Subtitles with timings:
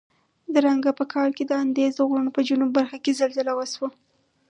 [0.55, 3.89] درانګه په کال کې د اندیز د غرونو په جنوب برخه کې زلزله وشوه.